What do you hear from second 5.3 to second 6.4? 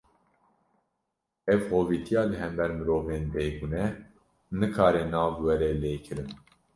were lê kirin